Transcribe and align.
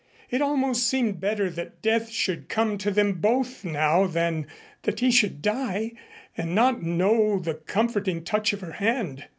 It 0.31 0.41
almost 0.41 0.87
seemed 0.87 1.19
better 1.19 1.47
that 1.51 1.83
death 1.83 2.09
should 2.09 2.49
come 2.49 2.79
to 2.79 2.89
them 2.89 3.13
both 3.21 3.63
now 3.63 4.07
than 4.07 4.47
that 4.81 4.99
he 4.99 5.11
should 5.11 5.43
die 5.43 5.91
and 6.35 6.55
not 6.55 6.81
know 6.81 7.37
the 7.37 7.53
comforting 7.53 8.23
touch 8.23 8.51
of 8.51 8.61
her 8.61 8.71
hand. 8.81 9.25